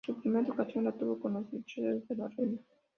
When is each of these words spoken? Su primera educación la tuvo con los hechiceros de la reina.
Su 0.03 0.19
primera 0.19 0.43
educación 0.47 0.85
la 0.85 0.93
tuvo 0.93 1.19
con 1.19 1.33
los 1.33 1.53
hechiceros 1.53 2.07
de 2.07 2.15
la 2.15 2.27
reina. 2.29 2.57